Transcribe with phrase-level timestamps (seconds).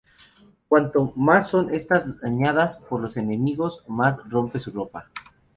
[0.67, 5.11] Cuanto más son estas dañadas por los enemigos, más se rompe su ropa.